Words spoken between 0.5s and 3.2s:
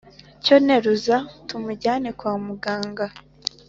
nteruza tumujyane kwa muganga!